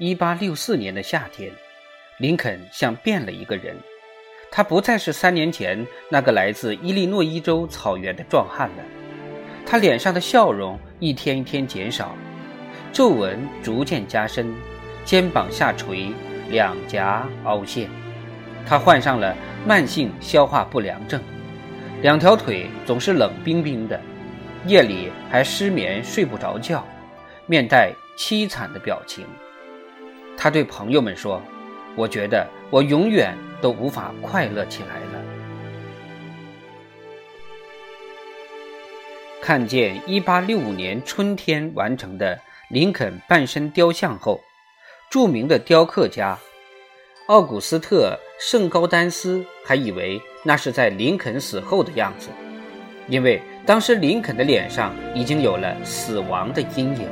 [0.00, 1.52] 1864年的夏天，
[2.18, 3.76] 林肯像变了一个人。
[4.50, 8.84] 他不再是三年前那个来自伊利诺伊州草原的壮汉了。
[9.64, 12.16] 他脸上的笑容一天一天减少，
[12.92, 14.52] 皱纹逐渐加深，
[15.04, 16.08] 肩膀下垂，
[16.50, 17.88] 两颊凹陷。
[18.66, 21.22] 他患上了慢性消化不良症，
[22.02, 24.00] 两条腿总是冷冰冰的，
[24.66, 26.84] 夜里还失眠睡不着觉，
[27.46, 29.24] 面带凄惨的表情。
[30.36, 31.40] 他对朋友们说
[31.96, 35.22] ：“我觉得我永远都无法快乐起来了。”
[39.40, 42.38] 看见1865年春天完成的
[42.70, 44.40] 林肯半身雕像后，
[45.10, 46.38] 著名的雕刻家
[47.26, 48.18] 奥古斯特·
[48.50, 52.28] 圣高丹斯还以为那是在林肯死后的样子，
[53.06, 57.08] 因为当时林肯的脸上已经有了死亡的阴影。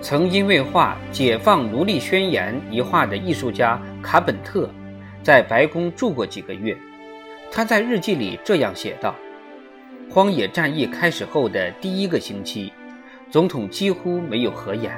[0.00, 4.70] 曾因为画《解放奴隶宣言》一画的艺术家卡本特，
[5.24, 6.76] 在白宫住过几个月。
[7.50, 9.14] 他在日记里这样写道
[10.08, 12.72] ：“荒野战役开始后的第一个星期，
[13.28, 14.92] 总统几乎没有合眼。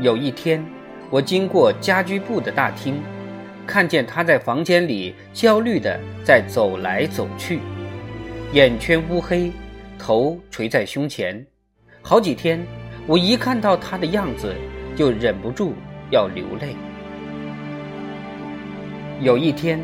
[0.00, 0.64] 有一天，
[1.08, 3.00] 我经过家居部的大厅，
[3.64, 7.60] 看见他在房间里焦虑地在走来走去，
[8.52, 9.52] 眼圈乌黑，
[9.96, 11.46] 头垂在胸前。
[12.02, 12.60] 好几天。”
[13.06, 14.54] 我一看到他的样子，
[14.94, 15.74] 就忍不住
[16.10, 16.76] 要流泪。
[19.20, 19.82] 有一天，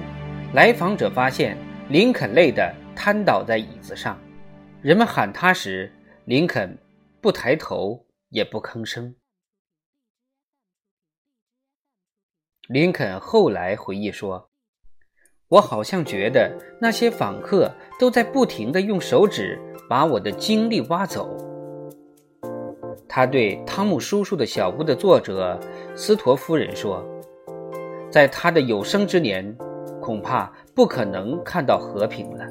[0.54, 1.56] 来访者发现
[1.88, 4.18] 林肯累得瘫倒在椅子上，
[4.80, 5.92] 人们喊他时，
[6.24, 6.78] 林肯
[7.20, 9.14] 不抬头也不吭声。
[12.68, 14.50] 林肯后来回忆说
[15.48, 21.36] ：“我好像觉得那些访客都在不停地用手指把我的精力挖走。”
[23.16, 25.58] 他对《汤姆叔叔的小屋》的作者
[25.94, 27.02] 斯托夫人说
[28.12, 29.56] ：“在他的有生之年，
[30.02, 32.44] 恐怕不可能看到和平了。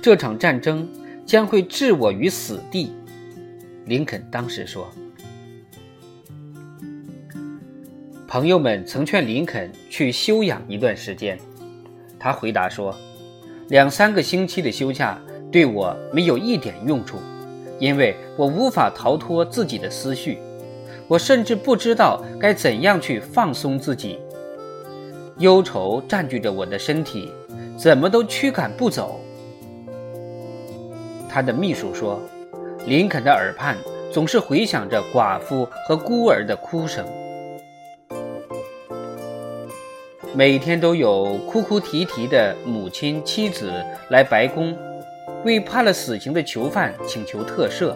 [0.00, 0.88] 这场战争
[1.26, 2.94] 将会置我于死地。”
[3.84, 4.88] 林肯当时说。
[8.26, 11.38] 朋友们曾劝林肯去休养一段时间，
[12.18, 12.96] 他回答说
[13.68, 15.20] ：“两三个星期的休假
[15.50, 17.18] 对我没有一点用处。”
[17.78, 20.38] 因为我无法逃脱自己的思绪，
[21.08, 24.18] 我甚至不知道该怎样去放松自己。
[25.38, 27.32] 忧愁占据着我的身体，
[27.76, 29.18] 怎么都驱赶不走。
[31.28, 32.20] 他的秘书说，
[32.86, 33.76] 林肯的耳畔
[34.12, 37.04] 总是回响着寡妇和孤儿的哭声，
[40.34, 43.72] 每天都有哭哭啼啼的母亲、妻子
[44.10, 44.76] 来白宫。
[45.44, 47.94] 为判了死刑的囚犯请求特赦，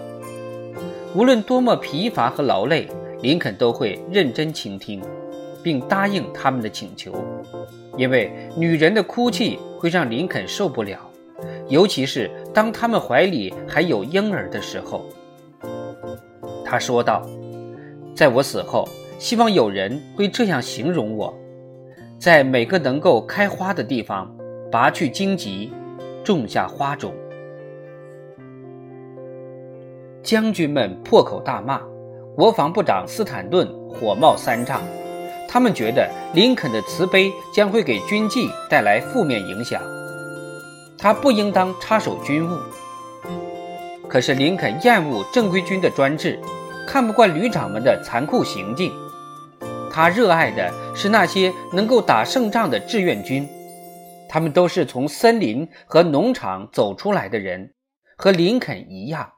[1.15, 2.89] 无论多么疲乏和劳累，
[3.23, 5.01] 林肯都会认真倾听，
[5.63, 7.15] 并答应他们的请求，
[7.97, 10.99] 因为女人的哭泣会让林肯受不了，
[11.69, 15.07] 尤其是当他们怀里还有婴儿的时候。
[16.65, 17.25] 他说道
[18.13, 18.89] ：“在我死后，
[19.21, 21.33] 希望有人会这样形容我，
[22.19, 24.37] 在每个能够开花的地方
[24.71, 25.73] 拔去荆棘，
[26.25, 27.15] 种下花种。”
[30.27, 31.81] 将军们破口大骂，
[32.35, 34.83] 国防部长斯坦顿火冒三丈。
[35.49, 39.81] 他们觉得林肯的慈悲将会给军纪带来负面影响，
[40.99, 42.59] 他不应当插手军务。
[44.09, 46.41] 可是林肯厌恶正规军的专制，
[46.89, 48.93] 看不惯旅长们的残酷行径。
[49.93, 53.49] 他热爱的是那些能够打胜仗的志愿军，
[54.29, 57.75] 他们都是从森林和农场走出来的人，
[58.17, 59.35] 和林肯一样。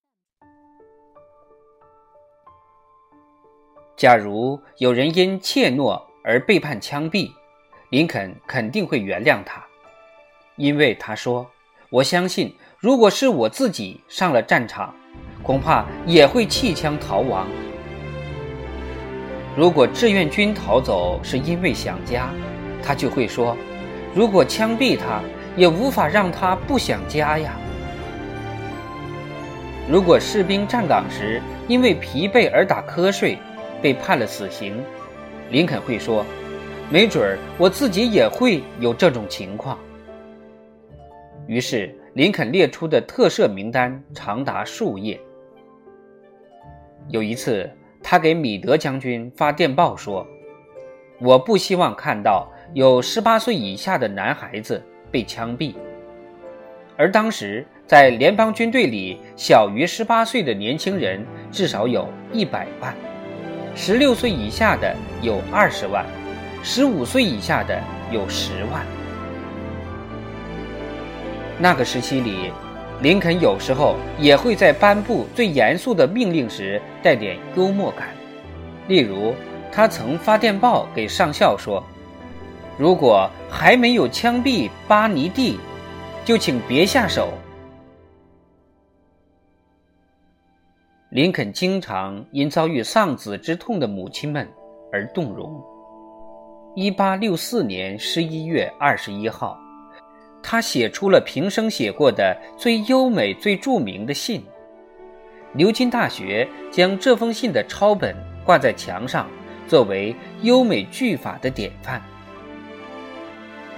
[3.99, 7.33] 假如有人因怯懦而被判枪毙，
[7.91, 9.61] 林肯肯定会原谅他，
[10.55, 11.45] 因为他说
[11.91, 14.95] ：“我相信，如果是我自己上了战场，
[15.43, 17.49] 恐怕也会弃枪逃亡。
[19.57, 22.31] 如果志愿军逃走是因为想家，
[22.81, 23.57] 他就会说：
[24.15, 25.21] 如果枪毙他，
[25.57, 27.59] 也无法让他不想家呀。
[29.91, 33.37] 如果士兵站岗时因为疲惫而打瞌睡，
[33.81, 34.83] 被判了死刑，
[35.51, 36.25] 林肯会说
[36.91, 39.79] ：“没准儿我自己也会有这种情况。”
[41.47, 45.19] 于是，林肯列出的特赦名单长达数页。
[47.09, 47.71] 有一次，
[48.03, 50.27] 他给米德将军发电报说
[51.21, 55.75] ：“我不希望看到有十八岁以下的男孩子被枪毙。”
[56.99, 62.95] 而当时在联邦军队里小于十八岁的年轻人至少有一百万，
[63.81, 64.93] 十六岁以下的
[65.23, 66.05] 有二十万，
[66.65, 67.81] 十五岁以下的
[68.11, 68.85] 有十万。
[71.61, 72.51] 那个时期里，
[73.01, 78.09] 林肯有时候也会在颁布最严肃的命令时带点幽默感，
[78.89, 79.33] 例如，
[79.71, 81.81] 他曾发电报给上校说
[82.77, 85.57] ：“如果还没有枪毙巴尼蒂，
[86.25, 87.33] 就请别下手。”
[91.19, 94.49] 林肯经常因遭遇丧子之痛的母亲们
[94.93, 95.61] 而动容。
[96.77, 99.59] 一八六四年十一月二十一号，
[100.41, 104.41] 他写出了平生写过的最优美、最著名的信。
[105.53, 109.29] 牛津大学将这封信的抄本挂在墙上，
[109.67, 112.01] 作为优美句法的典范。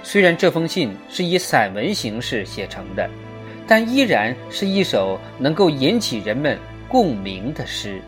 [0.03, 3.09] 虽然这封信是以散文形式写成的，
[3.65, 6.55] 但依然是一首能够引起人们。
[6.91, 8.01] 共鸣的诗。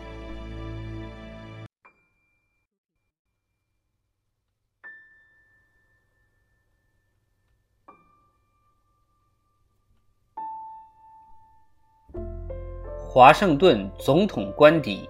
[13.08, 15.08] 华盛顿总统官邸，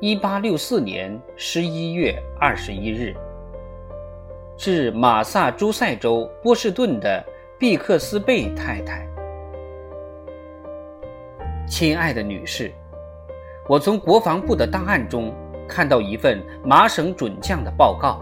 [0.00, 3.14] 一八六四年十一月二十一日，
[4.58, 7.24] 致马萨诸塞州波士顿的
[7.60, 9.08] 毕克斯贝太太，
[11.68, 12.72] 亲爱的女士。
[13.66, 15.34] 我从国防部的档案中
[15.66, 18.20] 看到一份麻省准将的报告，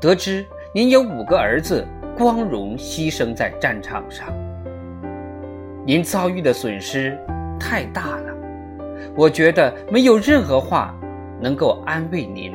[0.00, 0.44] 得知
[0.74, 1.86] 您有五个儿子
[2.18, 4.26] 光荣牺牲在战场上。
[5.86, 7.16] 您遭遇的损失
[7.60, 8.34] 太大了，
[9.16, 10.98] 我觉得没有任何话
[11.40, 12.52] 能够安慰您，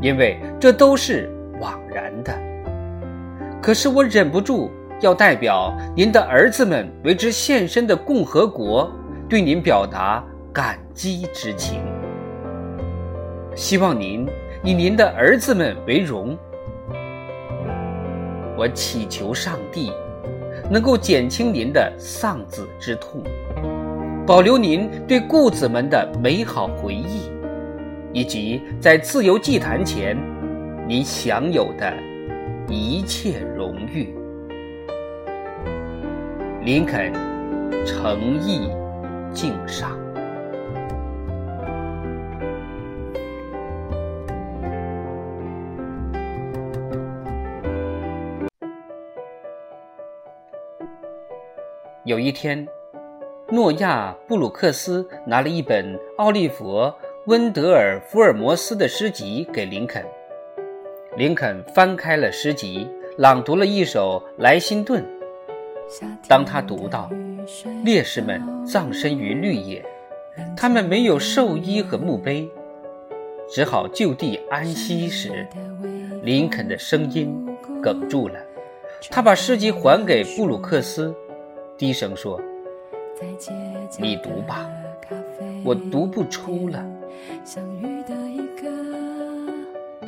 [0.00, 1.30] 因为这都是
[1.60, 2.32] 枉然的。
[3.60, 4.70] 可是我忍不住
[5.02, 8.90] 要代表您的儿子们为之献身的共和国，
[9.28, 10.24] 对您表达。
[10.52, 11.80] 感激之情，
[13.54, 14.26] 希望您
[14.64, 16.36] 以您的儿子们为荣。
[18.56, 19.92] 我祈求上帝
[20.70, 23.22] 能够减轻您的丧子之痛，
[24.26, 27.30] 保留您对故子们的美好回忆，
[28.12, 30.16] 以及在自由祭坛前
[30.88, 31.94] 您享有的
[32.68, 34.12] 一切荣誉。
[36.64, 37.12] 林肯
[37.86, 38.68] 诚意
[39.32, 40.07] 敬上。
[52.08, 52.66] 有一天，
[53.50, 56.76] 诺亚·布鲁克斯拿了一本奥利弗·
[57.26, 60.02] 温德尔·福尔摩斯的诗集给林肯。
[61.18, 62.88] 林肯翻开了诗集，
[63.18, 65.04] 朗读了一首《莱辛顿》。
[66.26, 67.10] 当他读到
[67.84, 69.84] “烈士们葬身于绿野，
[70.56, 72.48] 他们没有寿衣和墓碑，
[73.50, 75.46] 只好就地安息”时，
[76.22, 77.46] 林肯的声音
[77.82, 78.36] 哽住了。
[79.10, 81.14] 他把诗集还给布鲁克斯。
[81.78, 82.40] 低声说
[84.00, 84.68] ：“你读吧，
[85.64, 86.84] 我读不出了。”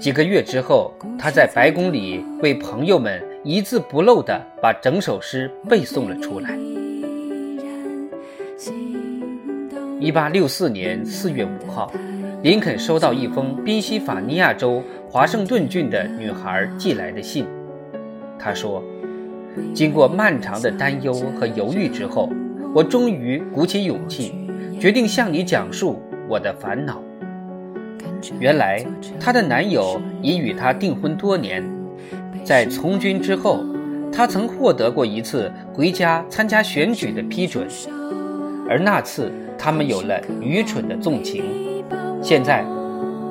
[0.00, 6.58] 几个月之后，他在白宫里为朋友们一字不漏地把整首诗背诵了出来。
[10.00, 11.92] 一八六四年四月五号，
[12.42, 17.46] 林肯收到一封宾夕法尼亚州华盛顿郡的女孩寄来的信，
[18.40, 18.82] 她说。
[19.74, 22.28] 经过漫长的担忧和犹豫之后，
[22.74, 24.34] 我终于鼓起勇气，
[24.78, 27.02] 决定向你讲述我的烦恼。
[28.38, 28.84] 原来，
[29.18, 31.64] 她的男友已与她订婚多年，
[32.44, 33.64] 在从军之后，
[34.12, 37.66] 她曾获得过一次回家参加选举的批准，
[38.68, 41.44] 而那次他们有了愚蠢的纵情。
[42.20, 42.64] 现在，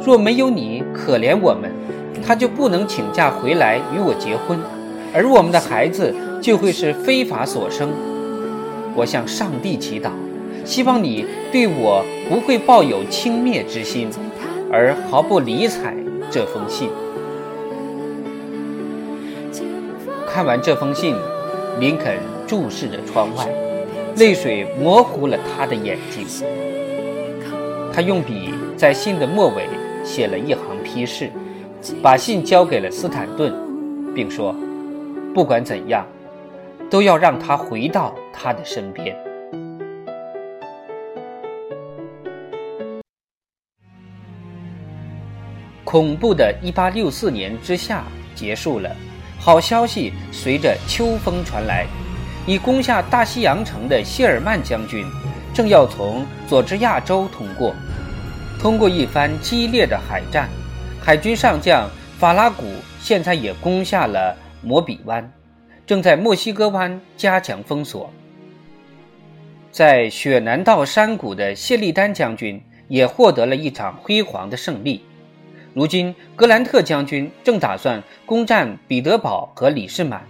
[0.04, 1.70] 若没有你可怜我们，
[2.26, 4.58] 她就不能请假回来与我结婚。
[5.14, 7.90] 而我们的孩子就会是非法所生。
[8.96, 10.10] 我向上帝祈祷，
[10.66, 14.10] 希望你对我不会抱有轻蔑之心，
[14.72, 15.96] 而毫不理睬
[16.30, 16.90] 这封信。
[20.28, 21.16] 看完这封信，
[21.80, 23.48] 林肯注视着窗外，
[24.18, 26.26] 泪水模糊了他的眼睛。
[27.92, 29.64] 他用笔在信的末尾
[30.04, 31.32] 写了一行批示，
[32.02, 33.54] 把信交给了斯坦顿，
[34.14, 34.54] 并说。
[35.40, 36.06] 不管怎样，
[36.92, 39.16] 都要让他回到他的身边。
[45.86, 48.04] 恐怖的1864年之夏
[48.36, 48.94] 结束了，
[49.40, 51.88] 好消息随着秋风传来，
[52.46, 55.06] 已攻下大西洋城的谢尔曼将军，
[55.54, 57.74] 正要从佐治亚州通过。
[58.60, 60.50] 通过一番激烈的海战，
[61.02, 62.66] 海军上将法拉古
[63.00, 65.32] 现在也攻下了摩比湾，
[65.86, 68.12] 正在墨西哥湾加强封锁。
[69.72, 75.04] 在雪南道山谷的谢利丹将军也获得了一场辉煌的胜利。
[75.74, 80.26] 如今，格兰特将军正打算攻占彼得堡和李士满，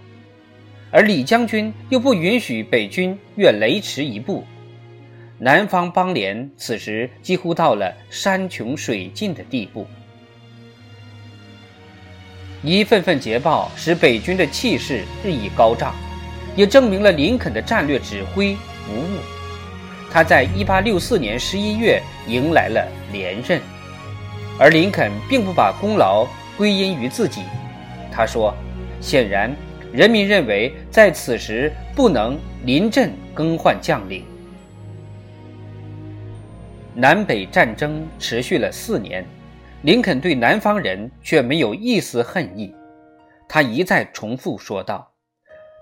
[0.90, 4.44] 而李将军又不允许北军越雷池一步。
[5.38, 9.86] 南方邦联此时几乎到了山穷水尽的地步。
[12.62, 15.94] 一份份捷报使北军的气势日益高涨，
[16.54, 18.56] 也证明了林肯的战略指挥
[18.88, 19.18] 无误。
[20.10, 23.60] 他在1864年11月迎来了连任。
[24.58, 26.26] 而林肯并不把功劳
[26.58, 27.40] 归因于自己，
[28.12, 28.54] 他说
[29.00, 29.50] ：“显然，
[29.90, 34.22] 人民认为在此时不能临阵更换将领。”
[36.92, 39.24] 南北战争持续了四年，
[39.82, 42.74] 林肯对南方人却没有一丝恨意。
[43.48, 45.10] 他一再重复说道：“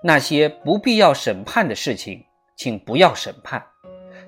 [0.03, 2.23] 那些不必要审判的事情，
[2.55, 3.63] 请不要审判。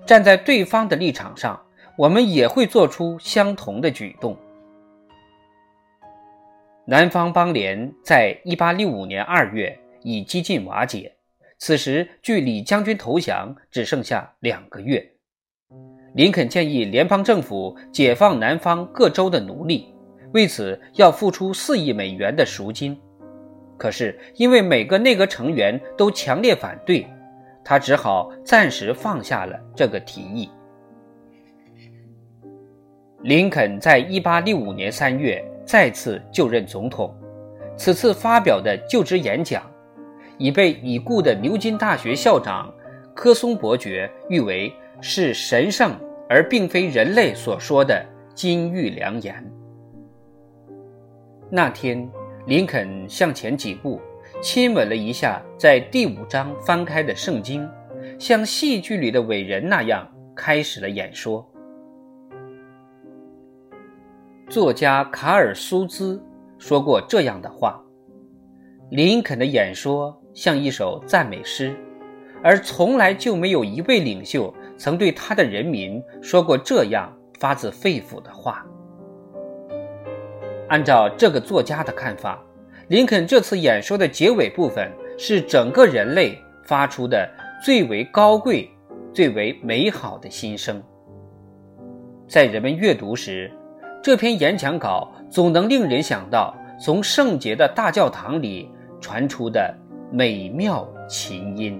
[0.05, 1.59] 站在对方的立场上。”
[1.97, 4.35] 我们也会做出相同的举动。
[6.85, 11.13] 南方邦联在1865年2月已几近瓦解，
[11.59, 15.05] 此时距李将军投降只剩下两个月。
[16.13, 19.93] 林肯建议联邦政府解放南方各州的奴隶，
[20.33, 22.99] 为此要付出四亿美元的赎金。
[23.77, 27.07] 可是因为每个内阁成员都强烈反对，
[27.63, 30.49] 他只好暂时放下了这个提议。
[33.21, 37.15] 林肯在1865年3月再次就任总统，
[37.77, 39.63] 此次发表的就职演讲，
[40.37, 42.71] 已被已故的牛津大学校长
[43.15, 49.51] 科松伯爵誉为是神圣而并非人类所说的金玉良言。
[51.49, 52.09] 那天，
[52.47, 53.99] 林肯向前几步，
[54.41, 57.67] 亲吻了一下在第五章翻开的圣经，
[58.17, 61.45] 像戏剧里的伟人那样开始了演说。
[64.47, 66.21] 作家卡尔苏兹
[66.57, 67.81] 说过这样的话
[68.91, 71.75] ：“林肯的演说像一首赞美诗，
[72.43, 77.07] 而从来就没有一位领袖曾对他的人民说过这样
[77.39, 78.65] 发自肺腑的话。”
[80.69, 82.41] 按照这个作家的看法，
[82.87, 87.29] 林肯这次演说的结尾部分是整个人类发出的
[87.63, 88.67] 最为高贵、
[89.13, 90.81] 最为美好的心声。
[92.27, 93.51] 在人们阅读时，
[94.01, 98.67] 这篇演讲稿总能令人想到从圣洁的大教堂里
[98.99, 99.71] 传出的
[100.11, 101.79] 美妙琴音。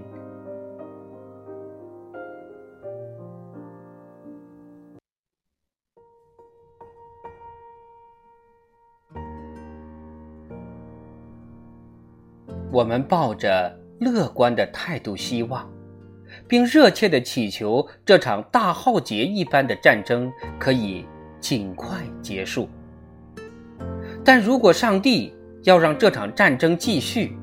[12.72, 15.70] 我们抱着乐观的态度，希望，
[16.48, 21.06] 并热切的祈求这场大浩劫一般的战争可以。
[21.42, 22.70] 尽快结束。
[24.24, 27.36] 但如果上帝要让这场战争继续，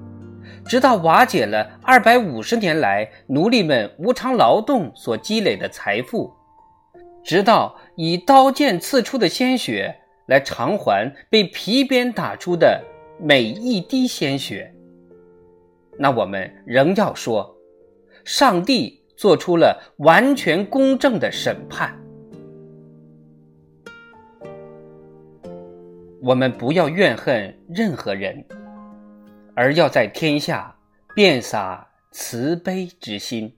[0.64, 6.32] 直到瓦解了二百五十年来奴隶们无偿劳动所积累的财富，
[7.24, 9.92] 直到以刀剑刺出的鲜血
[10.26, 12.80] 来偿还被皮鞭打出的
[13.20, 14.72] 每一滴鲜血，
[15.98, 17.56] 那我们仍要说，
[18.24, 21.98] 上帝做出了完全公正的审判。
[26.20, 28.44] 我们不要怨恨任何人，
[29.54, 30.76] 而要在天下
[31.14, 33.56] 遍洒慈悲之心，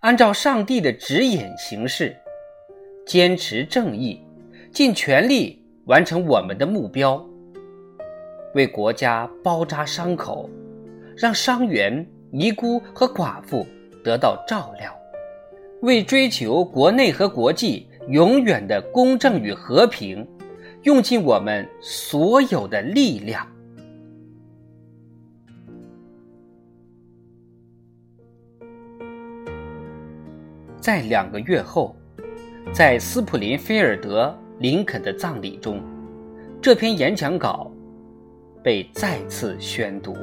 [0.00, 2.16] 按照上帝的指引行事，
[3.04, 4.24] 坚持正义，
[4.72, 7.24] 尽全力完成我们的目标，
[8.54, 10.48] 为国家包扎伤口，
[11.16, 13.66] 让伤员、尼姑和寡妇
[14.04, 14.94] 得到照料，
[15.82, 20.26] 为追求国内和国际永远的公正与和平。
[20.82, 23.44] 用尽我们所有的力量。
[30.78, 31.96] 在两个月后，
[32.72, 34.26] 在斯普林菲尔德·
[34.60, 35.82] 林肯的葬礼中，
[36.62, 37.68] 这篇演讲稿
[38.62, 40.16] 被再次宣读。